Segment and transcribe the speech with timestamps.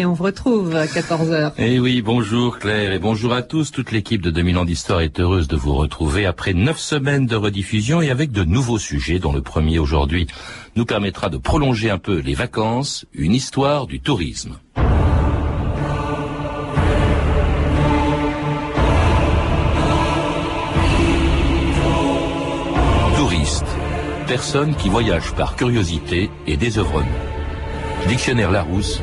[0.00, 1.52] Et on vous retrouve à 14h.
[1.58, 3.70] Eh oui, bonjour Claire et bonjour à tous.
[3.70, 7.36] Toute l'équipe de 2000 ans d'histoire est heureuse de vous retrouver après neuf semaines de
[7.36, 10.26] rediffusion et avec de nouveaux sujets dont le premier aujourd'hui
[10.74, 14.58] nous permettra de prolonger un peu les vacances, une histoire du tourisme.
[23.18, 23.66] Touriste,
[24.26, 27.04] personne qui voyage par curiosité et désœuvrement.
[28.08, 29.02] Dictionnaire Larousse,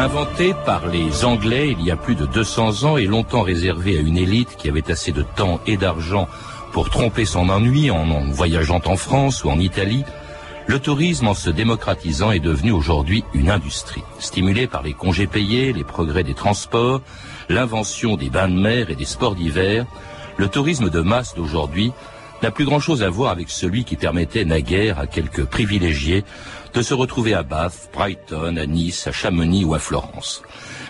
[0.00, 4.00] Inventé par les Anglais il y a plus de 200 ans et longtemps réservé à
[4.00, 6.26] une élite qui avait assez de temps et d'argent
[6.72, 10.06] pour tromper son ennui en, voyageant en France ou en Italie,
[10.66, 14.02] le tourisme, en se démocratisant, est devenu aujourd'hui une industrie.
[14.18, 17.02] Stimulé par les congés payés, les progrès des transports,
[17.50, 19.84] l'invention des bains de mer et des sports d'hiver,
[20.38, 21.92] le tourisme de masse d'aujourd'hui
[22.42, 26.24] n'a plus grand-chose à voir avec celui qui permettait naguère à quelques privilégiés
[26.74, 30.42] de se retrouver à Bath, Brighton, à Nice, à Chamonix ou à Florence.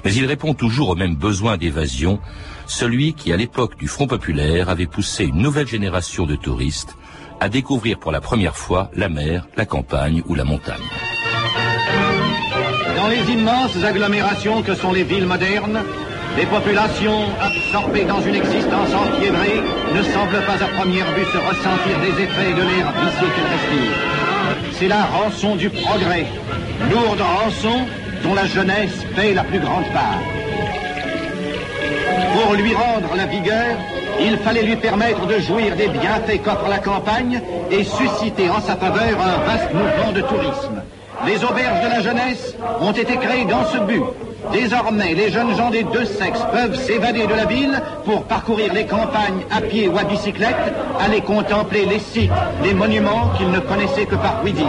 [0.05, 2.21] Mais il répond toujours au même besoin d'évasion,
[2.67, 6.97] celui qui, à l'époque du Front populaire, avait poussé une nouvelle génération de touristes
[7.41, 10.83] à découvrir pour la première fois la mer, la campagne ou la montagne.
[12.97, 15.83] Dans les immenses agglomérations que sont les villes modernes,
[16.37, 19.63] les populations absorbées dans une existence enfiévrée
[19.95, 23.99] ne semblent pas à première vue se ressentir des effets de l'air vicié qu'elles respirent.
[24.73, 26.27] C'est la rançon du progrès,
[26.91, 27.87] lourde rançon
[28.23, 30.21] dont la jeunesse paie la plus grande part.
[32.33, 33.77] Pour lui rendre la vigueur,
[34.21, 37.41] il fallait lui permettre de jouir des bienfaits qu'offre la campagne
[37.71, 40.83] et susciter en sa faveur un vaste mouvement de tourisme.
[41.27, 44.03] Les auberges de la jeunesse ont été créées dans ce but.
[44.53, 48.87] Désormais, les jeunes gens des deux sexes peuvent s'évader de la ville pour parcourir les
[48.87, 50.57] campagnes à pied ou à bicyclette,
[50.99, 52.31] aller contempler les sites,
[52.65, 54.67] les monuments qu'ils ne connaissaient que par oui dire.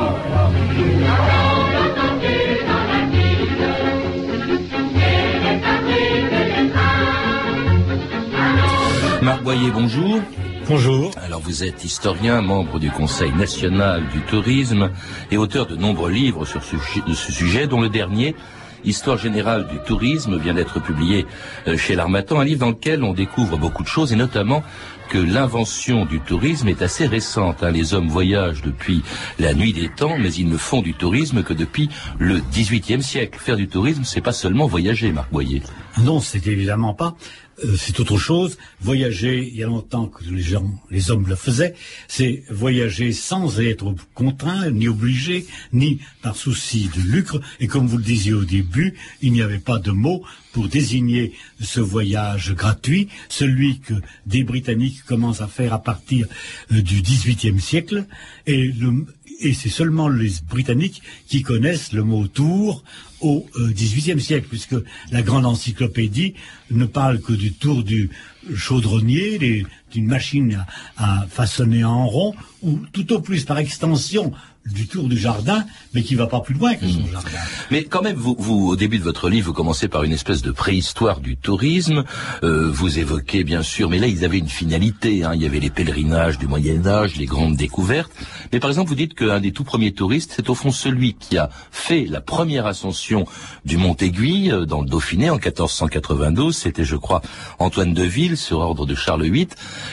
[9.22, 10.20] Marc Boyer, bonjour.
[10.68, 11.12] Bonjour.
[11.24, 14.92] Alors vous êtes historien, membre du Conseil national du tourisme
[15.32, 18.36] et auteur de nombreux livres sur ce, ce sujet, dont le dernier,
[18.84, 21.26] Histoire générale du tourisme, vient d'être publié
[21.68, 24.64] euh, chez l'Armatan, un livre dans lequel on découvre beaucoup de choses et notamment
[25.10, 27.64] que l'invention du tourisme est assez récente.
[27.64, 27.72] Hein.
[27.72, 29.04] Les hommes voyagent depuis
[29.40, 33.38] la nuit des temps, mais ils ne font du tourisme que depuis le XVIIIe siècle.
[33.38, 35.64] Faire du tourisme, c'est pas seulement voyager, Marc Boyer.
[36.00, 37.16] Non, c'est évidemment pas.
[37.64, 38.58] Euh, c'est autre chose.
[38.82, 41.76] Voyager, il y a longtemps que les gens, les hommes le faisaient,
[42.08, 47.40] c'est voyager sans être contraint, ni obligé, ni par souci de lucre.
[47.60, 51.34] Et comme vous le disiez au début, il n'y avait pas de mot pour désigner
[51.62, 53.94] ce voyage gratuit, celui que
[54.26, 56.28] des Britanniques commencent à faire à partir
[56.72, 58.06] euh, du XVIIIe siècle.
[58.48, 59.06] Et le,
[59.42, 62.84] et c'est seulement les Britanniques qui connaissent le mot tour
[63.20, 64.76] au XVIIIe siècle, puisque
[65.12, 66.34] la grande encyclopédie
[66.72, 68.10] ne parle que du tour du
[68.56, 70.66] chaudronnier, d'une machine
[70.98, 74.32] à, à, façonner en rond, ou tout au plus par extension
[74.66, 77.12] du tour du jardin, mais qui va pas plus loin que son mmh.
[77.12, 77.30] jardin.
[77.72, 80.42] Mais quand même, vous, vous, au début de votre livre, vous commencez par une espèce
[80.42, 82.04] de préhistoire du tourisme.
[82.44, 85.24] Euh, vous évoquez bien sûr, mais là, ils avaient une finalité.
[85.24, 85.32] Hein.
[85.34, 88.12] Il y avait les pèlerinages du Moyen Âge, les grandes découvertes.
[88.54, 91.38] Mais par exemple, vous dites qu'un des tout premiers touristes, c'est au fond celui qui
[91.38, 93.26] a fait la première ascension
[93.66, 96.56] du Mont Aiguille euh, dans le Dauphiné en 1492.
[96.56, 97.22] C'était, je crois,
[97.58, 99.48] Antoine de Ville sur ordre de Charles VIII.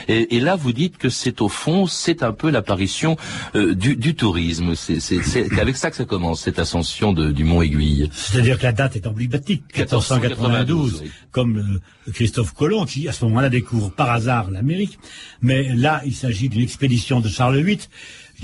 [0.09, 3.17] Et, et là, vous dites que c'est au fond, c'est un peu l'apparition
[3.55, 4.58] euh, du, du tourisme.
[4.77, 8.09] C'est avec ça que ça commence, cette ascension de, du Mont Aiguille.
[8.13, 13.49] C'est-à-dire que la date est emblématique, 1492, comme euh, Christophe Colomb, qui à ce moment-là
[13.49, 14.99] découvre par hasard l'Amérique.
[15.43, 17.79] Mais là, il s'agit d'une expédition de Charles VIII,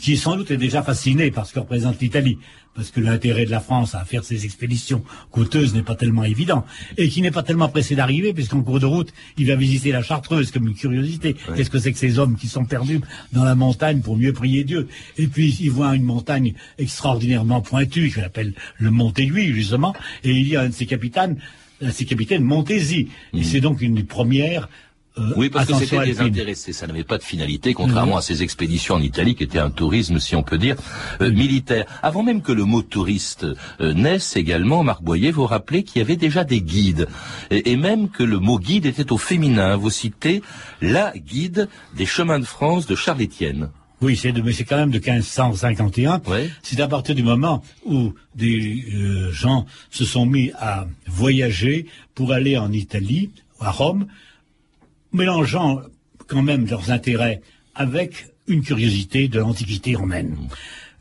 [0.01, 2.39] qui sans doute est déjà fasciné par ce que représente l'Italie
[2.75, 6.65] parce que l'intérêt de la France à faire ces expéditions coûteuses n'est pas tellement évident,
[6.97, 10.03] et qui n'est pas tellement pressé d'arriver, puisqu'en cours de route, il va visiter la
[10.03, 11.37] Chartreuse comme une curiosité.
[11.57, 13.01] Qu'est-ce que c'est que ces hommes qui sont perdus
[13.33, 14.89] dans la montagne pour mieux prier Dieu?
[15.19, 19.95] Et puis, il voit une montagne extraordinairement pointue, qu'il appelle le Mont Aiguille, justement,
[20.25, 21.37] et il y a un de ses capitaines,
[21.91, 23.09] ses capitaines, Montésy.
[23.33, 23.39] Mmh.
[23.39, 24.69] Et c'est donc une des premières
[25.17, 28.43] euh, oui, parce que c'était des intéressés, ça n'avait pas de finalité, contrairement à ces
[28.43, 30.75] expéditions en Italie qui étaient un tourisme, si on peut dire,
[31.21, 31.87] euh, militaire.
[32.03, 33.47] Avant même que le mot touriste
[33.81, 37.07] euh, naisse également, Marc Boyer, vous rappelez qu'il y avait déjà des guides,
[37.53, 39.77] et, et même que le mot guide était au féminin.
[39.77, 40.43] Vous citez
[40.83, 43.71] la guide des chemins de France de Charles Étienne.
[44.01, 46.23] Oui, c'est de, mais c'est quand même de 1551.
[46.27, 46.51] Ouais.
[46.63, 48.85] C'est à partir du moment où des
[49.31, 51.87] gens se sont mis à voyager
[52.17, 54.07] pour aller en Italie, à Rome,
[55.15, 55.81] mélangeant
[56.27, 57.41] quand même leurs intérêts
[57.75, 60.37] avec une curiosité de l'Antiquité romaine.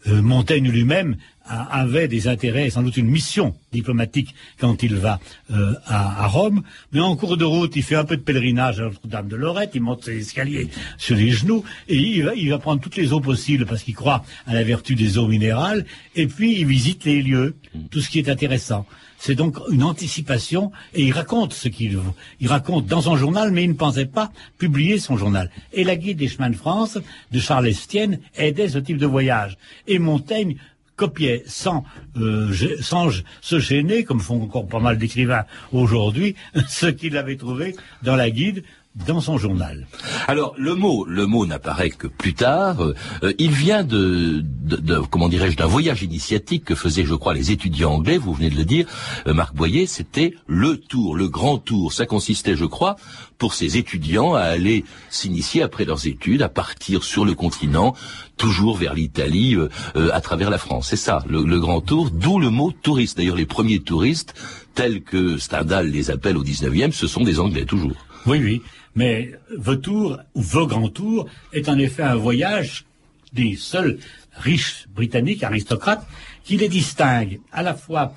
[0.07, 5.19] Euh, Montaigne lui-même avait des intérêts, sans doute une mission diplomatique quand il va
[5.51, 6.63] euh, à, Rome,
[6.93, 9.71] mais en cours de route, il fait un peu de pèlerinage à Notre-Dame de Lorette,
[9.73, 13.65] il monte ses escaliers sur les genoux, et il va prendre toutes les eaux possibles
[13.65, 15.85] parce qu'il croit à la vertu des eaux minérales,
[16.15, 17.55] et puis il visite les lieux,
[17.91, 18.85] tout ce qui est intéressant.
[19.25, 21.97] C'est donc une anticipation, et il raconte ce qu'il
[22.41, 25.49] il raconte dans son journal, mais il ne pensait pas publier son journal.
[25.71, 26.97] Et la guide des chemins de France
[27.31, 29.57] de Charles Estienne aidait ce type de voyage.
[29.87, 30.57] Et Montaigne
[30.97, 31.85] copiait sans,
[32.17, 36.35] euh, sans se gêner, comme font encore pas mal d'écrivains aujourd'hui,
[36.67, 39.87] ce qu'il avait trouvé dans la guide, dans son journal.
[40.27, 42.83] Alors le mot, le mot n'apparaît que plus tard.
[42.83, 42.93] Euh,
[43.23, 47.33] euh, il vient de, de, de- comment dirais-je, d'un voyage initiatique que faisaient, je crois,
[47.33, 48.17] les étudiants anglais.
[48.19, 48.85] Vous venez de le dire,
[49.27, 49.87] euh, Marc Boyer.
[49.87, 51.91] C'était le tour, le grand tour.
[51.91, 52.95] Ça consistait, je crois,
[53.39, 57.95] pour ces étudiants à aller s'initier après leurs études, à partir sur le continent,
[58.37, 60.87] toujours vers l'Italie, euh, euh, à travers la France.
[60.89, 62.11] C'est ça, le, le grand tour.
[62.11, 63.17] D'où le mot touriste.
[63.17, 64.35] D'ailleurs, les premiers touristes,
[64.75, 68.05] tels que Stendhal les appelle au 19e, ce sont des Anglais toujours.
[68.25, 68.61] Oui, oui.
[68.95, 69.31] Mais
[69.63, 72.85] The Tour, ou Grand Tour, est en effet un voyage
[73.33, 73.97] des seuls
[74.33, 76.05] riches britanniques, aristocrates,
[76.43, 78.13] qui les distinguent à la fois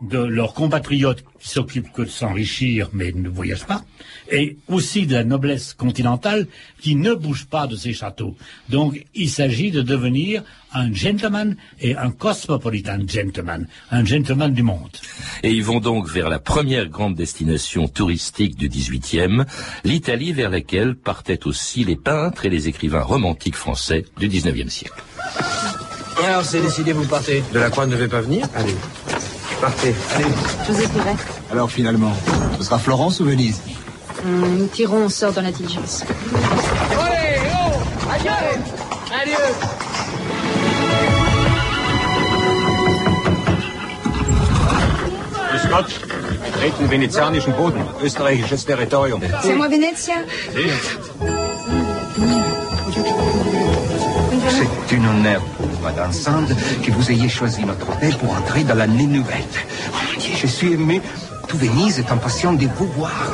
[0.00, 3.84] de leurs compatriotes qui s'occupent que de s'enrichir mais ne voyagent pas,
[4.30, 6.46] et aussi de la noblesse continentale
[6.80, 8.36] qui ne bouge pas de ses châteaux.
[8.68, 10.42] Donc il s'agit de devenir
[10.72, 14.90] un gentleman et un cosmopolitan gentleman, un gentleman du monde.
[15.42, 19.44] Et ils vont donc vers la première grande destination touristique du XVIIIe,
[19.84, 25.02] l'Italie vers laquelle partaient aussi les peintres et les écrivains romantiques français du XIXe siècle.
[26.24, 28.74] Alors, c'est décidé, vous partez Delacroix ne devait pas venir Allez,
[29.64, 29.94] partez.
[30.14, 30.24] Allez.
[30.66, 30.90] Joséph
[31.50, 32.12] Alors, finalement,
[32.58, 33.60] ce sera Florence ou Venise
[34.22, 36.04] Hum, nous tirons au sort dans l'intelligence.
[45.50, 45.86] Grüß Gott.
[46.44, 49.20] Wir treten venezianischen Boden, österreichisches Territorium.
[49.42, 50.14] C'est moi, Venezia
[54.88, 55.42] C'est un honneur,
[55.84, 56.48] Madame Sand,
[56.82, 59.44] que vous ayez choisi notre hôtel pour entrer dans l'année nouvelle.
[59.92, 61.02] Oh Dieu, je suis aimé.
[61.46, 63.30] Tout Venise est impatient de vous voir.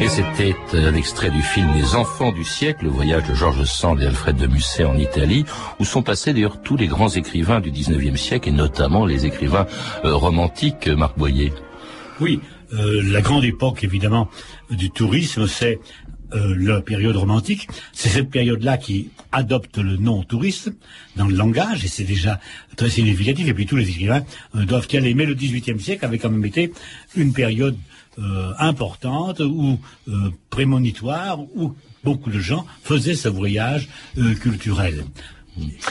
[0.00, 4.00] Et c'était un extrait du film Les Enfants du siècle, le voyage de Georges Sand
[4.00, 5.44] et Alfred de Musset en Italie,
[5.78, 9.66] où sont passés d'ailleurs tous les grands écrivains du XIXe siècle, et notamment les écrivains
[10.04, 11.52] euh, romantiques, Marc Boyer.
[12.20, 12.40] Oui,
[12.72, 14.28] euh, la grande époque évidemment
[14.70, 15.78] du tourisme, c'est
[16.34, 17.68] euh, la période romantique.
[17.92, 20.74] C'est cette période-là qui adopte le nom tourisme
[21.16, 22.40] dans le langage, et c'est déjà
[22.76, 23.48] très significatif.
[23.48, 24.22] Et puis tous les écrivains
[24.54, 25.14] euh, doivent y aller.
[25.14, 26.72] Mais le XVIIIe siècle avait quand même été
[27.16, 27.76] une période
[28.58, 29.78] importante ou
[30.50, 33.88] prémonitoire où beaucoup de gens faisaient ce voyage
[34.40, 35.04] culturel.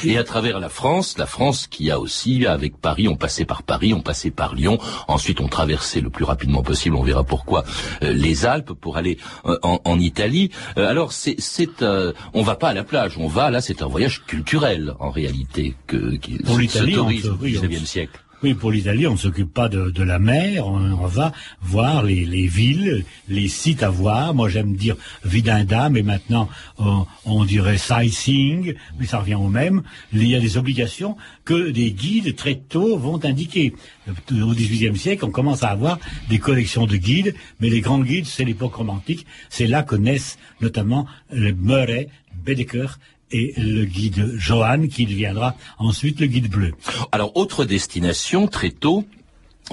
[0.03, 3.63] Et à travers la France, la France qui a aussi, avec Paris, on passait par
[3.63, 7.63] Paris, on passait par Lyon, ensuite on traversait le plus rapidement possible, on verra pourquoi,
[8.03, 10.51] euh, les Alpes pour aller euh, en, en Italie.
[10.77, 13.81] Euh, alors c'est, c'est, euh, on va pas à la plage, on va là, c'est
[13.81, 18.19] un voyage culturel en réalité que qui Pour l'Italie, 19e se- siècle.
[18.43, 22.45] Oui, pour l'Italie, on ne s'occupe pas de, la mer, on, va voir les, les
[22.45, 24.35] villes, les sites à voir.
[24.35, 29.81] Moi, j'aime dire vidinda, mais maintenant, on, dirait sightseeing, mais ça revient au même.
[30.13, 33.73] Il y a des obligations que des guides très tôt vont indiquer.
[34.07, 35.97] Au XVIIIe siècle, on commence à avoir
[36.29, 39.25] des collections de guides, mais les grands guides, c'est l'époque romantique.
[39.49, 42.09] C'est là que naissent notamment le Murray,
[42.45, 42.99] Baedeker
[43.31, 46.73] et le guide Johann, qui deviendra ensuite le guide bleu.
[47.11, 49.05] Alors, autre destination, très tôt,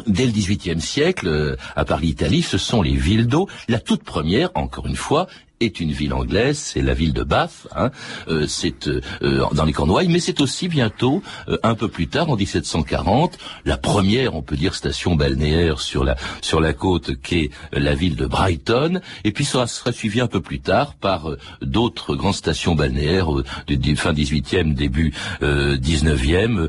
[0.07, 3.49] dès le XVIIIe siècle, euh, à part l'Italie, ce sont les villes d'eau.
[3.69, 5.29] La toute première, encore une fois,
[5.65, 7.91] est une ville anglaise, c'est la ville de Bath, hein,
[8.29, 11.23] euh, c'est euh, euh, dans les Cornouailles, mais c'est aussi bientôt,
[11.63, 16.17] un peu plus tard, en 1740, la première, on peut dire, station balnéaire sur la
[16.41, 20.41] sur la côte qu'est la ville de Brighton, et puis ça sera suivi un peu
[20.41, 21.31] plus tard par
[21.63, 23.29] d'autres grandes stations balnéaires
[23.67, 26.69] du, fin 18e, début 19e.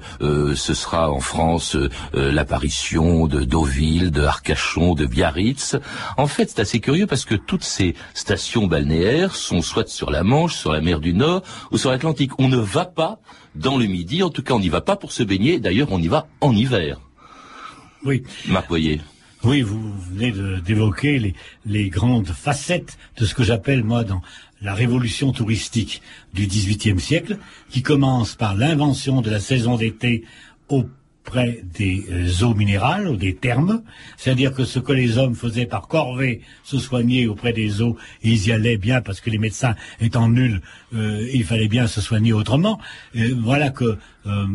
[0.55, 1.77] ce sera en France
[2.13, 5.75] l'apparition de Deauville, de Arcachon, de Biarritz.
[6.17, 8.84] En fait, c'est assez curieux parce que toutes ces stations balnéaires
[9.31, 12.31] sont soit sur la Manche, sur la mer du Nord ou sur l'Atlantique.
[12.39, 13.19] On ne va pas
[13.55, 15.99] dans le Midi, en tout cas on n'y va pas pour se baigner, d'ailleurs on
[15.99, 16.99] y va en hiver.
[18.03, 18.23] Oui.
[18.47, 19.01] Marc Boyer.
[19.43, 24.21] Oui, vous venez d'évoquer les, les, grandes facettes de ce que j'appelle, moi, dans
[24.61, 26.01] la révolution touristique
[26.33, 27.37] du XVIIIe siècle,
[27.69, 30.23] qui commence par l'invention de la saison d'été
[30.69, 30.85] au
[31.25, 33.84] près des euh, eaux minérales ou des thermes,
[34.15, 38.48] c'est-à-dire que ce que les hommes faisaient par corvée, se soigner auprès des eaux, ils
[38.48, 40.62] y allaient bien parce que les médecins étant nuls,
[40.94, 42.79] euh, il fallait bien se soigner autrement.
[43.38, 44.48] voilà que euh,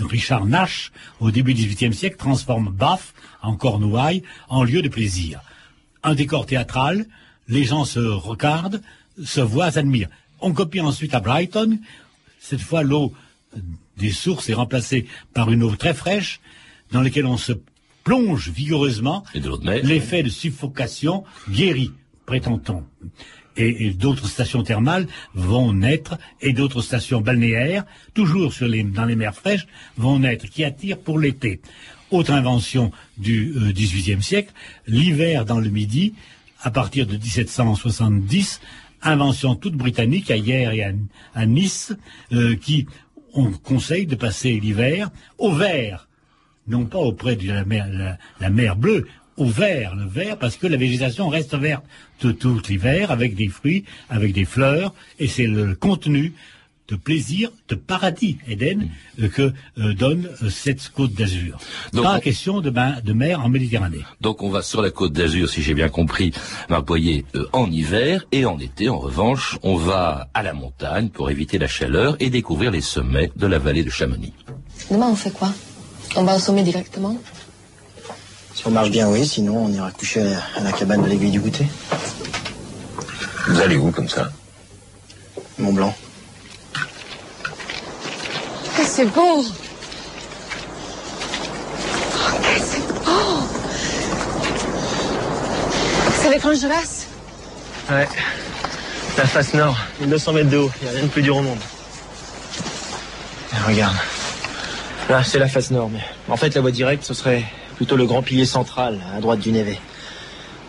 [0.00, 5.40] Richard Nash, au début du XVIIIe siècle, transforme Bath en Cornouailles en lieu de plaisir.
[6.02, 7.06] Un décor théâtral,
[7.48, 8.82] les gens se regardent,
[9.22, 10.08] se voient, s'admirent.
[10.40, 11.78] On copie ensuite à Brighton,
[12.40, 13.12] cette fois l'eau
[14.02, 16.40] des sources est remplacée par une eau très fraîche
[16.90, 17.52] dans laquelle on se
[18.04, 19.24] plonge vigoureusement.
[19.64, 21.92] L'effet de suffocation guérit,
[22.26, 22.84] prétend-on.
[23.56, 29.14] Et, d'autres stations thermales vont naître et d'autres stations balnéaires, toujours sur les, dans les
[29.14, 29.66] mers fraîches,
[29.96, 31.60] vont naître, qui attirent pour l'été.
[32.10, 34.52] Autre invention du XVIIIe euh, siècle,
[34.86, 36.14] l'hiver dans le Midi,
[36.62, 38.60] à partir de 1770,
[39.02, 40.84] invention toute britannique à Hier et
[41.34, 41.92] à, Nice,
[42.32, 42.86] euh, qui
[43.34, 46.08] on conseille de passer l'hiver au vert,
[46.68, 50.66] non pas auprès de la mer, la, mer bleue, au vert, le vert, parce que
[50.66, 51.84] la végétation reste verte
[52.18, 56.34] tout, tout l'hiver, avec des fruits, avec des fleurs, et c'est le contenu
[56.92, 61.56] de plaisir, de paradis, Éden, euh, que euh, donne euh, cette côte d'Azur.
[61.94, 64.04] Pas question de, de mer en Méditerranée.
[64.20, 66.32] Donc on va sur la côte d'Azur, si j'ai bien compris,
[66.68, 71.30] Marc Boyer, en hiver, et en été, en revanche, on va à la montagne pour
[71.30, 74.34] éviter la chaleur et découvrir les sommets de la vallée de Chamonix.
[74.90, 75.50] Demain, on fait quoi?
[76.16, 77.16] On va au sommet directement?
[78.54, 81.08] Si on marche bien, oui, sinon on ira coucher à la, à la cabane de
[81.08, 81.66] l'aiguille du goûter.
[83.48, 84.30] Vous allez où comme ça?
[85.58, 85.94] Mont Blanc
[88.84, 89.44] c'est beau
[92.64, 93.46] c'est beau
[96.20, 97.06] C'est avec Angelas
[97.90, 98.08] Ouais.
[99.18, 100.70] La face nord, 1200 mètres de haut.
[100.80, 101.58] Il n'y a rien de plus dur au monde.
[103.66, 103.96] regarde.
[105.08, 107.44] Là, c'est la face nord, mais en fait, la voie directe, ce serait
[107.76, 109.76] plutôt le grand pilier central, à droite du Neve.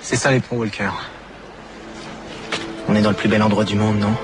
[0.02, 0.90] C'est ça les ponts Walker.
[2.90, 4.16] On est dans le plus bel endroit du monde, non?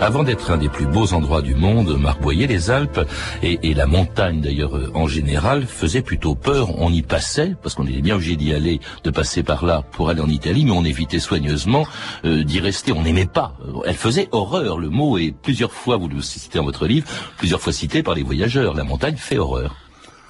[0.00, 3.06] Avant d'être un des plus beaux endroits du monde, Marc Boyer, les Alpes
[3.42, 6.78] et, la montagne d'ailleurs euh, en général faisaient plutôt peur.
[6.78, 10.08] On y passait, parce qu'on était bien obligé d'y aller, de passer par là pour
[10.08, 11.86] aller en Italie, mais on évitait soigneusement
[12.24, 12.92] euh, d'y rester.
[12.92, 13.58] On n'aimait pas.
[13.84, 14.78] Elle faisait horreur.
[14.78, 18.14] Le mot est plusieurs fois, vous le citez dans votre livre, plusieurs fois cité par
[18.14, 18.72] les voyageurs.
[18.72, 19.76] La montagne fait horreur.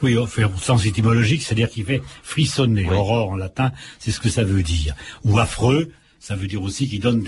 [0.02, 2.88] Oui, au sens étymologique, c'est-à-dire qu'il fait frissonner.
[2.90, 4.94] Horreur en latin, c'est ce que ça veut dire.
[5.24, 7.22] Ou affreux, ça veut dire aussi qu'il donne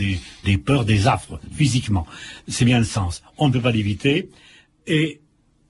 [0.44, 2.06] des, peurs, des affres, physiquement.
[2.46, 3.22] C'est bien le sens.
[3.38, 4.28] On ne peut pas l'éviter.
[4.86, 5.20] Et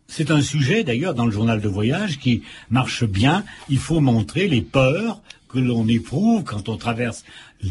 [0.09, 3.45] c'est un sujet, d'ailleurs, dans le journal de voyage qui marche bien.
[3.69, 7.25] Il faut montrer les peurs que l'on éprouve quand on traverse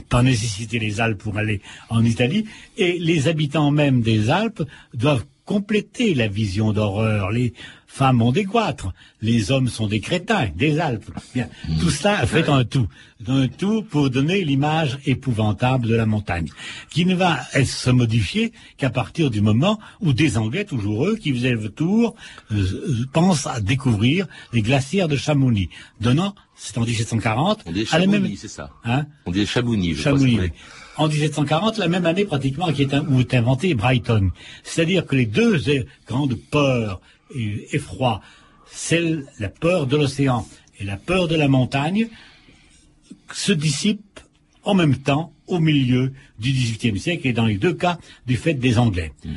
[0.08, 2.46] par nécessité les Alpes pour aller en Italie.
[2.77, 7.29] Et les habitants même des Alpes doivent compléter la vision d'horreur.
[7.91, 11.12] Femmes ont des goitres, les hommes sont des crétins, des Alpes.
[11.36, 11.50] Bien,
[11.81, 12.88] tout cela fait un tout,
[13.27, 16.48] un tout pour donner l'image épouvantable de la montagne,
[16.89, 21.33] qui ne va se modifier qu'à partir du moment où des Anglais, toujours eux, qui
[21.33, 22.15] faisaient le tour,
[22.51, 25.69] euh, euh, pensent à découvrir les glacières de Chamonix,
[26.00, 28.33] donnant, c'est en 1740, On dit à la même...
[28.38, 28.69] c'est ça.
[28.86, 29.05] Hein?
[29.25, 30.39] On dit Chamonix, je Chamonix,
[30.95, 34.31] en 1740, la même année pratiquement qui est où est inventé Brighton.
[34.63, 35.60] C'est-à-dire que les deux
[36.07, 37.01] grandes peurs
[37.36, 38.22] et effrois,
[38.72, 40.48] celle, la peur de l'océan
[40.80, 42.08] et la peur de la montagne,
[43.32, 44.20] se dissipent
[44.64, 48.54] en même temps au milieu du XVIIIe siècle et dans les deux cas du fait
[48.54, 49.14] des Anglais.
[49.26, 49.32] Mmh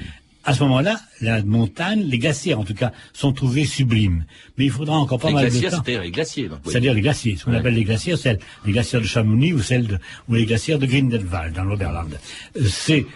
[0.45, 4.25] à ce moment-là, la montagne, les glaciers en tout cas, sont trouvés sublimes.
[4.57, 5.71] Mais il faudra encore pas mal de temps.
[5.71, 6.51] C'est-à-dire les glaciers.
[6.65, 7.37] C'est-à-dire les glaciers.
[7.37, 9.99] Ce qu'on appelle les glaciers, c'est les glaciers de Chamonix ou, celles de,
[10.29, 12.19] ou les glaciers de Grindelwald dans l'Oberland.
[12.57, 13.07] Euh, c'est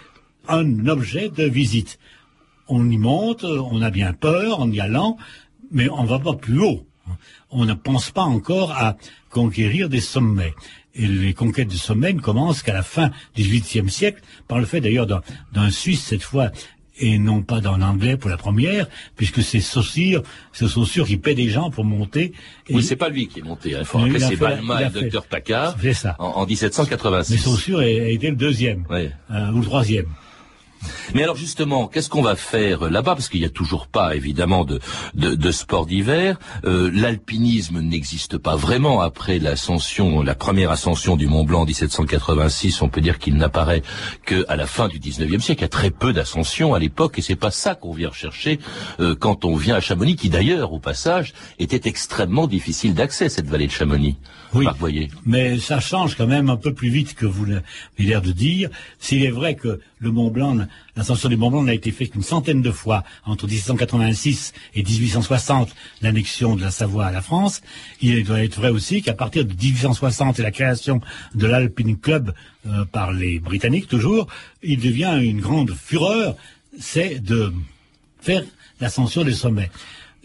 [0.47, 1.99] un objet de visite.
[2.69, 5.17] On y monte, on a bien peur en y allant,
[5.71, 6.85] mais on ne va pas plus haut.
[7.49, 8.95] On ne pense pas encore à
[9.31, 10.53] conquérir des sommets.
[10.93, 14.65] Et les conquêtes de sommets ne commencent qu'à la fin du XVIIIe siècle, par le
[14.65, 16.51] fait d'ailleurs d'un- Suisse cette fois,
[17.01, 20.21] et non pas d'un Anglais pour la première, puisque c'est Saussure,
[20.51, 22.33] c'est Saussure qui paie des gens pour monter.
[22.67, 23.73] Et- Oui, c'est pas lui qui est monté.
[23.73, 23.79] hein.
[23.81, 26.15] Il faut rappeler c'est Balma et docteur Paccard C'est ça.
[26.19, 27.31] en, en 1786.
[27.33, 28.83] Mais Saussure a, été le deuxième,
[29.31, 30.07] euh, ou le troisième.
[31.13, 33.15] Mais alors justement, qu'est-ce qu'on va faire euh, là-bas?
[33.15, 34.79] Parce qu'il n'y a toujours pas, évidemment, de,
[35.15, 36.39] de, de sport d'hiver.
[36.65, 42.81] Euh, L'alpinisme n'existe pas vraiment après l'ascension, la première ascension du Mont Blanc en 1786.
[42.81, 43.83] On peut dire qu'il n'apparaît
[44.25, 45.61] que à la fin du 19e siècle.
[45.61, 48.59] Il y a très peu d'ascensions à l'époque, et c'est pas ça qu'on vient rechercher
[48.99, 53.47] euh, quand on vient à Chamonix, qui d'ailleurs, au passage, était extrêmement difficile d'accès cette
[53.47, 54.17] vallée de Chamonix.
[54.53, 54.65] Oui.
[54.65, 55.09] Marc Boyer.
[55.25, 57.63] Mais ça change quand même un peu plus vite que vous l'avez
[57.99, 58.69] l'air de dire.
[58.99, 60.57] S'il est vrai que le Mont Blanc,
[60.95, 65.69] l'ascension du Mont Blanc n'a été faite qu'une centaine de fois entre 1786 et 1860,
[66.01, 67.61] l'annexion de la Savoie à la France,
[68.01, 71.01] il doit être vrai aussi qu'à partir de 1860 et la création
[71.35, 72.33] de l'Alpine Club
[72.67, 74.27] euh, par les Britanniques toujours,
[74.63, 76.35] il devient une grande fureur,
[76.79, 77.53] c'est de
[78.21, 78.43] faire
[78.79, 79.69] l'ascension des sommets.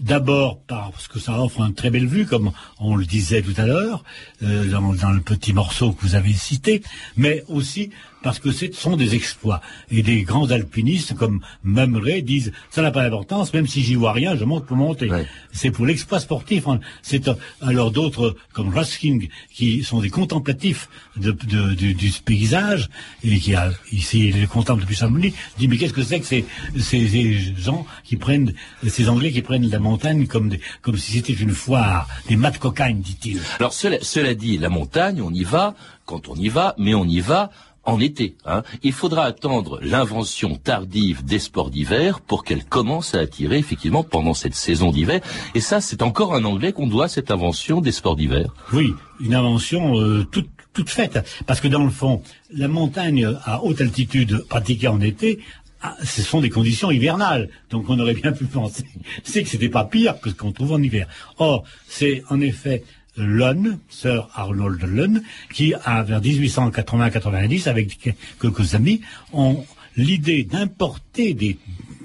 [0.01, 3.65] D'abord parce que ça offre une très belle vue, comme on le disait tout à
[3.65, 4.03] l'heure,
[4.43, 6.83] euh, dans le petit morceau que vous avez cité,
[7.17, 7.91] mais aussi
[8.25, 9.61] parce que ce sont des exploits.
[9.91, 14.13] Et des grands alpinistes comme Mumray disent, ça n'a pas d'importance, même si j'y vois
[14.13, 15.09] rien, je monte pour monter.
[15.09, 15.27] Ouais.
[15.53, 16.67] C'est pour l'exploit sportif.
[16.67, 16.81] hein.
[17.03, 19.19] C'est euh, alors d'autres comme Ruskin
[19.53, 22.89] qui sont des contemplatifs de, de- du, du paysage
[23.23, 25.35] et qui a ici les contemple depuis Chamonix.
[25.59, 26.45] Dit mais qu'est-ce que c'est que ces,
[26.79, 28.55] ces, ces gens qui prennent
[28.89, 32.51] ces Anglais qui prennent la montagne comme des, comme si c'était une foire, des mats
[32.53, 33.41] de cocagne, dit-il.
[33.61, 35.75] Alors cela, cela dit, la montagne, on y va
[36.07, 37.51] quand on y va, mais on y va
[37.87, 38.37] en été.
[38.47, 38.63] hein.
[38.83, 44.35] Il faudra attendre l'invention tardive des sports d'hiver pour qu'elle commence à attirer effectivement pendant
[44.35, 45.21] cette saison d'hiver.
[45.55, 48.55] Et ça, c'est encore un Anglais qu'on doit cette invention des sports d'hiver.
[48.73, 51.19] Oui, une invention euh, toute, toute faite.
[51.47, 52.23] Parce que dans le fond,
[52.53, 55.41] la montagne à haute altitude pratiquée en été,
[55.83, 57.51] ah, ce sont des conditions hivernales.
[57.71, 58.87] Donc on aurait bien pu penser
[59.23, 61.07] c'est que c'était pas pire que ce qu'on trouve en hiver.
[61.39, 62.85] Or, c'est en effet
[63.17, 67.99] Lunn, Sir Arnold Lunn, qui vers 1880-90, avec
[68.41, 69.01] quelques amis,
[69.33, 69.65] ont
[69.97, 71.59] l'idée d'importer des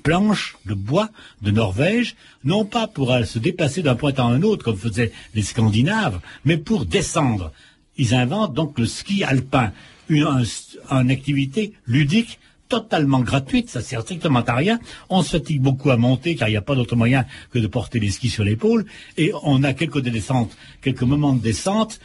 [0.03, 1.09] planches de bois
[1.41, 5.11] de Norvège, non pas pour euh, se déplacer d'un point à un autre comme faisaient
[5.35, 7.51] les Scandinaves, mais pour descendre.
[7.97, 9.73] Ils inventent donc le ski alpin,
[10.07, 10.43] une, un-
[11.01, 12.39] une activité ludique
[12.69, 14.79] totalement gratuite, ça sert strictement à rien.
[15.09, 17.67] On se fatigue beaucoup à monter car il n'y a pas d'autre moyen que de
[17.67, 18.85] porter les skis sur l'épaule
[19.17, 21.99] et on a quelques descentes, quelques moments de descente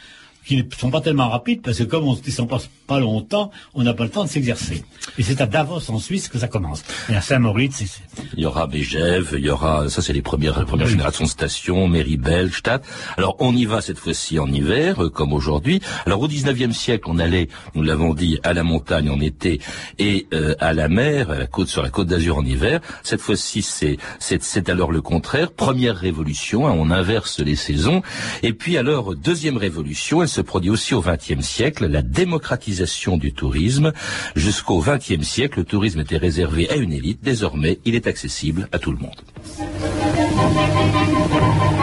[0.45, 3.51] qui ne sont pas tellement rapides parce que comme on ne descend pas, pas longtemps,
[3.73, 4.83] on n'a pas le temps de s'exercer.
[5.17, 6.83] Et c'est à Davos en Suisse que ça commence.
[7.09, 7.83] Et à Saint-Moritz,
[8.35, 11.29] Il y aura Bégève, il y aura, ça c'est les premières, les premières générations de
[11.29, 12.85] stations, Méribel, Stadt.
[13.17, 15.81] Alors on y va cette fois-ci en hiver, euh, comme aujourd'hui.
[16.05, 19.59] Alors au 19e siècle, on allait, nous l'avons dit, à la montagne en été
[19.97, 22.81] et euh, à la mer, à la côte, sur la côte d'Azur en hiver.
[23.03, 25.51] Cette fois-ci, c'est, c'est, c'est alors le contraire.
[25.51, 28.03] Première révolution, hein, on inverse les saisons.
[28.43, 33.93] Et puis alors, deuxième révolution, se produit aussi au 20e siècle, la démocratisation du tourisme.
[34.35, 37.23] Jusqu'au 20e siècle, le tourisme était réservé à une élite.
[37.23, 39.15] Désormais, il est accessible à tout le monde.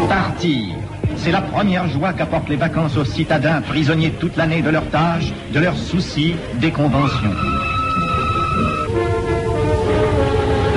[0.06, 0.74] Partir.
[1.16, 5.32] C'est la première joie qu'apportent les vacances aux citadins prisonniers toute l'année de leurs tâches,
[5.54, 7.71] de leurs soucis, des conventions.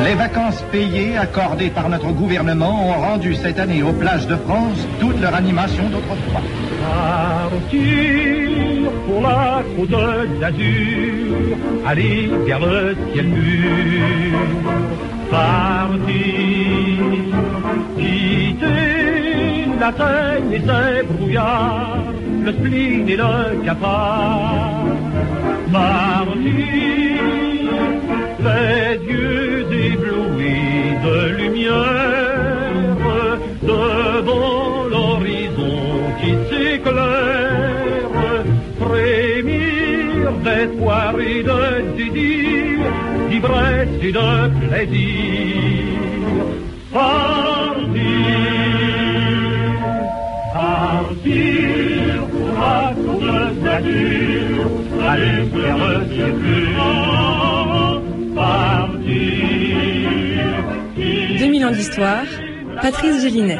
[0.05, 4.87] Les vacances payées accordées par notre gouvernement ont rendu cette année aux plages de France
[4.99, 6.41] toute leur animation d'autrefois.
[7.49, 14.39] Partir pour la côte d'Azur, aller vers le ciel pur.
[15.31, 16.05] Partir,
[17.97, 22.13] quitter la Seine et ses brouillards,
[22.43, 24.85] le spleen et le cafard.
[25.73, 27.44] Partir,
[28.45, 31.73] les yeux éblouis de lumière,
[33.61, 35.79] devant l'horizon
[36.19, 38.11] qui s'éclaire,
[38.79, 41.61] frémir d'espoir et de
[41.97, 42.79] désir,
[43.29, 44.29] d'ivresse et de
[44.59, 45.85] plaisir.
[46.93, 47.95] Partir,
[50.53, 51.33] partir
[52.31, 54.63] pour la côte d'azur,
[55.09, 55.99] aller vers le
[61.71, 61.71] bleu.
[61.71, 62.25] Partir, 2000 ans d'histoire,
[62.81, 63.59] Patrice Gélinet.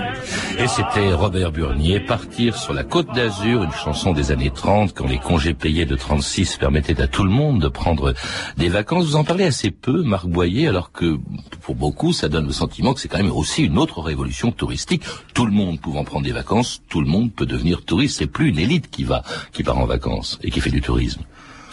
[0.58, 5.08] Et c'était Robert Burnier, Partir sur la côte d'Azur, une chanson des années 30, quand
[5.08, 8.14] les congés payés de 36 permettaient à tout le monde de prendre
[8.58, 9.06] des vacances.
[9.06, 11.18] Vous en parlez assez peu, Marc Boyer, alors que
[11.62, 15.04] pour beaucoup, ça donne le sentiment que c'est quand même aussi une autre révolution touristique.
[15.34, 18.18] Tout le monde pouvant prendre des vacances, tout le monde peut devenir touriste.
[18.20, 21.22] C'est plus une élite qui va, qui part en vacances et qui fait du tourisme.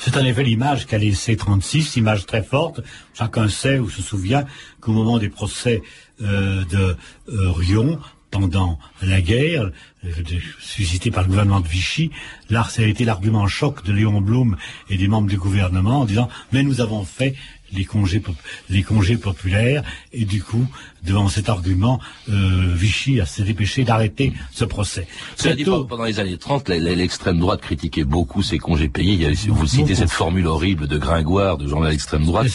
[0.04, 2.80] C'est en effet l'image qu'a laissé 36, image très forte.
[3.14, 4.44] Chacun sait ou se souvient
[4.80, 5.80] qu'au moment des procès
[6.22, 6.96] euh, de
[7.28, 7.98] euh, Rion,
[8.32, 9.70] pendant la guerre,
[10.04, 10.10] euh,
[10.58, 12.10] suscitée par le gouvernement de Vichy,
[12.50, 14.56] là, ça a été l'argument choc de Léon Blum
[14.88, 17.34] et des membres du gouvernement en disant mais nous avons fait
[17.72, 18.22] les congés,
[18.68, 19.82] les congés populaires
[20.12, 20.66] et du coup,
[21.04, 25.06] devant cet argument, euh, Vichy a s'est dépêché d'arrêter ce procès.
[25.36, 29.14] Cela dit, pendant les années 30, l'extrême droite critiquait beaucoup ces congés payés.
[29.14, 32.48] Il y a, vous citez cette formule horrible de Gringoire, de journal d'extrême droite,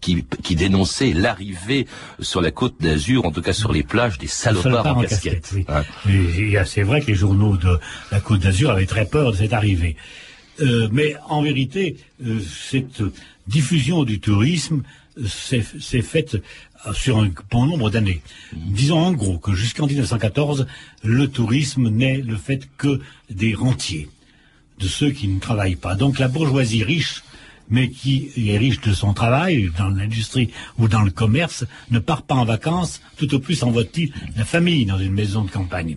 [0.00, 1.86] qui, qui, qui, dénonçait l'arrivée
[2.20, 5.54] sur la côte d'Azur, en tout cas sur les plages, des salopards, en, casquette.
[5.68, 5.82] Hein.
[6.64, 7.78] C'est vrai que les journaux de
[8.10, 9.96] la côte d'Azur avaient très peur de cette arrivée.
[10.60, 13.02] Euh, mais en vérité, euh, cette
[13.46, 14.82] diffusion du tourisme
[15.18, 16.36] euh, s'est faite
[16.94, 18.22] sur un bon nombre d'années.
[18.52, 20.66] Disons en gros que jusqu'en 1914,
[21.02, 24.08] le tourisme n'est le fait que des rentiers,
[24.78, 25.94] de ceux qui ne travaillent pas.
[25.94, 27.24] Donc la bourgeoisie riche,
[27.68, 32.22] mais qui est riche de son travail, dans l'industrie ou dans le commerce, ne part
[32.22, 35.96] pas en vacances, tout au plus envoie-t-il la famille dans une maison de campagne.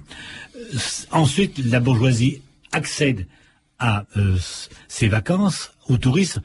[1.12, 2.42] Ensuite, la bourgeoisie
[2.72, 3.28] accède
[3.80, 4.38] à euh,
[4.88, 6.42] ses vacances, au tourisme,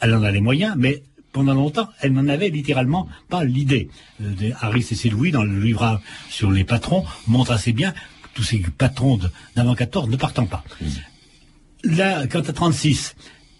[0.00, 3.90] elle en a les moyens, mais pendant longtemps, elle n'en avait littéralement pas l'idée.
[4.22, 7.92] Euh, Harris et Louis, dans le livre sur les patrons, montrent assez bien
[8.36, 9.18] tous ces patrons
[9.56, 10.62] d'avant 14 ne partant pas.
[11.82, 13.16] Là, quant à 36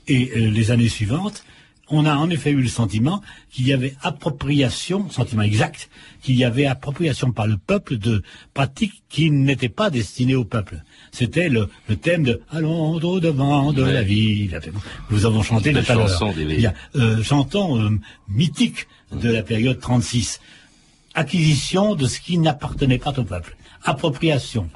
[0.08, 1.44] et euh, les années suivantes,
[1.88, 5.88] on a en effet eu le sentiment qu'il y avait appropriation, sentiment exact,
[6.22, 8.22] qu'il y avait appropriation par le peuple de
[8.54, 10.82] pratiques qui n'étaient pas destinées au peuple.
[11.12, 11.68] C'était le,
[12.02, 14.58] thème de Allons au devant de la ville.
[15.10, 20.40] Nous avons chanté la chanson des euh, chanson euh, mythique de la période 36.
[21.14, 23.56] Acquisition de ce qui n'appartenait pas au peuple.
[23.84, 24.68] Appropriation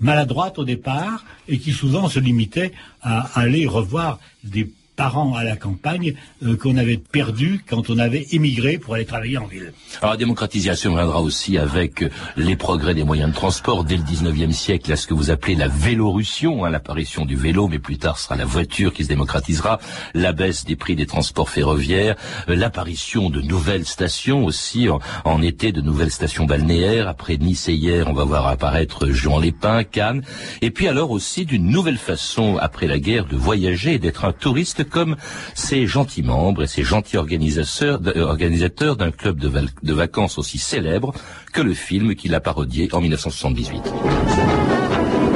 [0.00, 5.54] maladroite au départ et qui souvent se limitait à aller revoir des parents à la
[5.54, 9.72] campagne euh, qu'on avait perdu quand on avait émigré pour aller travailler en ville.
[10.02, 14.02] Alors la démocratisation viendra aussi avec euh, les progrès des moyens de transport dès le
[14.02, 17.96] 19e siècle, à ce que vous appelez la vélorussion, hein, l'apparition du vélo, mais plus
[17.96, 19.78] tard sera la voiture qui se démocratisera,
[20.14, 22.16] la baisse des prix des transports ferroviaires,
[22.48, 24.88] euh, l'apparition de nouvelles stations aussi,
[25.24, 29.38] en, été de nouvelles stations balnéaires, après Nice et hier on va voir apparaître Jean
[29.38, 30.22] Lépin, Cannes,
[30.60, 34.32] et puis alors aussi d'une nouvelle façon après la guerre de voyager et d'être un
[34.32, 35.16] touriste comme
[35.54, 39.50] ces gentils membres et ces gentils organisateurs, euh, organisateurs d'un club de,
[39.82, 41.12] de, vacances aussi célèbre
[41.52, 43.82] que le film qu'il a parodié en 1978.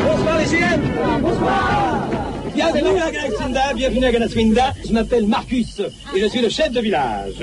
[0.04, 2.08] Bonsoir les Bonsoir
[2.54, 4.72] Bienvenue à Galaswinda, bienvenue à Galaswinda.
[4.86, 5.80] Je m'appelle Marcus
[6.14, 7.34] et je suis le chef de village.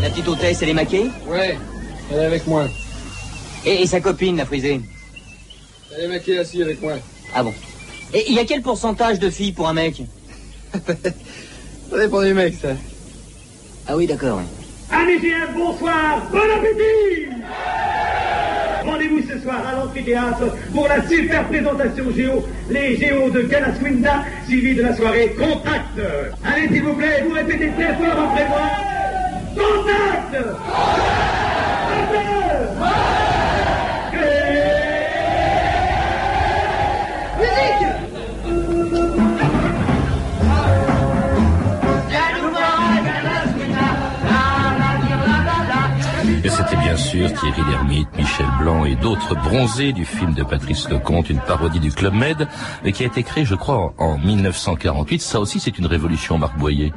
[0.00, 1.58] La petite hôtesse, elle est maquée Ouais,
[2.10, 2.66] elle est avec moi.
[3.66, 4.80] Et, et sa copine, la frisée
[5.94, 6.94] Elle est maquée aussi avec moi.
[7.34, 7.52] Ah bon
[8.14, 10.02] et il y a quel pourcentage de filles pour un mec
[11.90, 12.70] Ça dépend du mec, ça.
[13.86, 14.38] Ah oui, d'accord.
[14.38, 14.44] Oui.
[14.90, 15.20] Amis
[15.54, 17.28] bonsoir, bon appétit
[18.84, 24.74] Rendez-vous ce soir à l'amphithéâtre pour la super présentation géo, les géos de Galaswinda, suivi
[24.74, 26.00] de la soirée Contact.
[26.44, 28.70] Allez, s'il vous plaît, vous répétez très fort après moi.
[29.54, 30.36] Contact
[46.22, 51.30] C'était bien sûr Thierry Lhermitte, Michel Blanc et d'autres bronzés du film de Patrice Lecomte,
[51.30, 52.46] une parodie du Club Med,
[52.92, 55.20] qui a été créé, je crois, en 1948.
[55.20, 56.92] Ça aussi, c'est une révolution, Marc Boyer.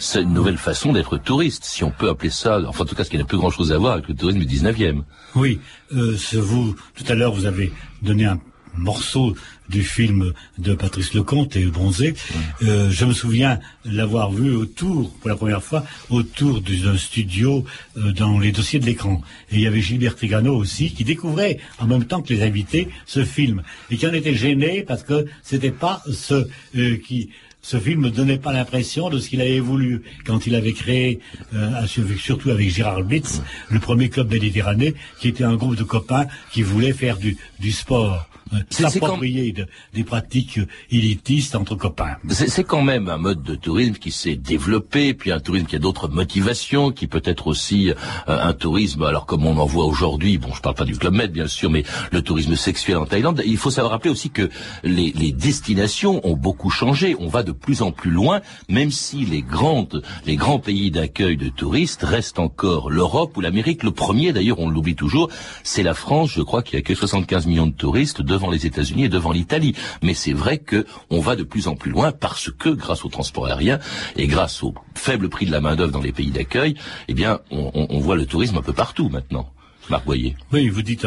[0.00, 3.04] C'est une nouvelle façon d'être touriste, si on peut appeler ça, enfin en tout cas
[3.04, 5.02] ce qui n'a plus grand chose à voir avec le tourisme du 19e.
[5.36, 5.60] Oui,
[5.92, 8.38] euh, vous, tout à l'heure vous avez donné un
[8.78, 9.34] morceau
[9.68, 12.14] du film de Patrice Lecomte et Bronzé.
[12.62, 17.64] Euh, je me souviens l'avoir vu autour, pour la première fois, autour d'un studio
[17.96, 19.20] euh, dans les dossiers de l'écran.
[19.50, 22.88] Et il y avait Gilbert Trigano aussi, qui découvrait en même temps que les invités
[23.06, 23.62] ce film.
[23.90, 27.30] Et qui en était gêné parce que c'était pas ce euh, qui
[27.68, 31.20] ce film ne donnait pas l'impression de ce qu'il avait voulu quand il avait créé,
[31.52, 31.86] euh,
[32.18, 36.62] surtout avec Gérard Blitz, le premier club méditerranéen, qui était un groupe de copains qui
[36.62, 38.26] voulaient faire du, du sport
[38.70, 42.16] s'approprier de, des pratiques élitistes entre copains.
[42.28, 45.78] C'est quand même un mode de tourisme qui s'est développé, puis un tourisme qui a
[45.78, 47.94] d'autres motivations, qui peut être aussi euh,
[48.26, 51.32] un tourisme, alors comme on en voit aujourd'hui, bon je parle pas du Club Med
[51.32, 54.48] bien sûr, mais le tourisme sexuel en Thaïlande, il faut savoir rappeler aussi que
[54.82, 58.40] les, les destinations ont beaucoup changé, on va de plus en plus loin,
[58.70, 63.82] même si les grandes, les grands pays d'accueil de touristes restent encore l'Europe ou l'Amérique.
[63.82, 65.28] Le premier d'ailleurs, on l'oublie toujours,
[65.64, 68.50] c'est la France, je crois qu'il y a que 75 millions de touristes, de devant
[68.50, 69.74] les États-Unis et devant l'Italie.
[70.00, 73.08] Mais c'est vrai que on va de plus en plus loin parce que grâce au
[73.08, 73.80] transport aérien
[74.16, 76.76] et grâce au faible prix de la main d'œuvre dans les pays d'accueil,
[77.08, 79.50] eh bien, on, voit le tourisme un peu partout maintenant.
[79.90, 80.36] Marc Boyer.
[80.52, 81.06] Oui, vous dites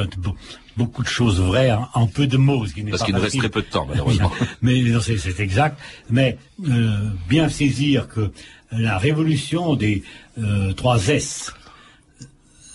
[0.78, 2.66] beaucoup de choses vraies en, peu de mots.
[2.66, 4.32] Ce qui Parce qu'il nous reste très peu de temps, malheureusement.
[4.62, 5.80] mais c'est exact.
[6.10, 8.32] Mais euh, bien saisir que
[8.72, 10.04] la révolution des
[10.38, 11.54] euh, trois S,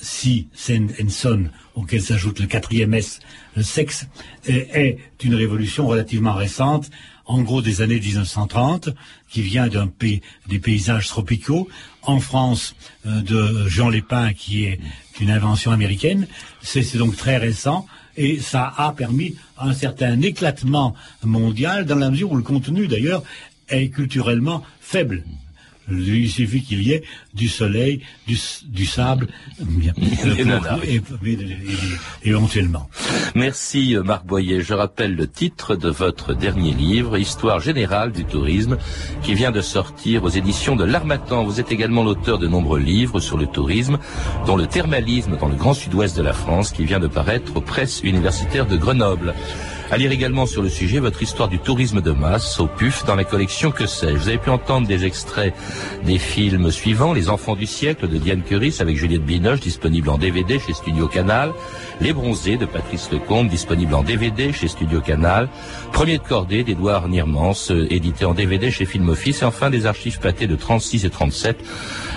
[0.00, 3.20] si, sen and son, auquel s'ajoute le quatrième S,
[3.56, 4.06] le sexe,
[4.46, 6.90] est, une révolution relativement récente,
[7.26, 8.90] en gros des années 1930,
[9.28, 11.68] qui vient d'un pays, des paysages tropicaux.
[12.02, 12.74] En France,
[13.06, 14.78] euh, de Jean Lépin, qui est
[15.20, 16.26] une invention américaine.
[16.62, 17.86] C'est donc très récent
[18.16, 23.22] et ça a permis un certain éclatement mondial dans la mesure où le contenu, d'ailleurs,
[23.68, 25.24] est culturellement faible.
[25.90, 27.02] Il suffit qu'il y ait
[27.34, 29.28] du soleil, du, du sable,
[29.60, 29.92] bien,
[30.84, 31.00] et,
[32.24, 32.88] éventuellement.
[33.34, 34.62] Merci Marc Boyer.
[34.62, 38.78] Je rappelle le titre de votre dernier livre, Histoire générale du tourisme,
[39.22, 41.44] qui vient de sortir aux éditions de l'Armatan.
[41.44, 43.98] Vous êtes également l'auteur de nombreux livres sur le tourisme,
[44.46, 47.60] dont le thermalisme dans le grand sud-ouest de la France, qui vient de paraître aux
[47.60, 49.34] presses universitaires de Grenoble.
[49.88, 53.14] À lire également sur le sujet votre histoire du tourisme de masse au PUF dans
[53.14, 54.16] la collection Que sais-je.
[54.16, 55.54] Vous avez pu entendre des extraits
[56.04, 60.18] des films suivants Les Enfants du siècle de Diane Curis avec Juliette Binoche disponible en
[60.18, 61.52] DVD chez Studio Canal,
[62.00, 65.48] Les Bronzés de Patrice Lecomte disponible en DVD chez Studio Canal,
[65.92, 69.86] Premier de cordée d'Edouard Niermans euh, édité en DVD chez Film Office et enfin des
[69.86, 71.56] archives pâtées de 36 et 37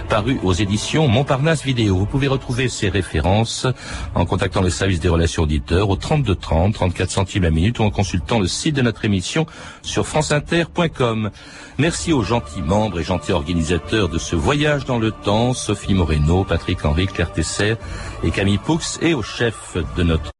[0.09, 1.95] paru aux éditions Montparnasse Vidéo.
[1.95, 3.67] Vous pouvez retrouver ces références
[4.15, 7.83] en contactant le service des relations auditeurs au 32 30, 34 centimes la minute ou
[7.83, 9.45] en consultant le site de notre émission
[9.83, 11.29] sur franceinter.com.
[11.77, 16.43] Merci aux gentils membres et gentils organisateurs de ce voyage dans le temps, Sophie Moreno,
[16.43, 17.75] Patrick Henry, Claire Tesser
[18.23, 20.31] et Camille Poux et au chef de notre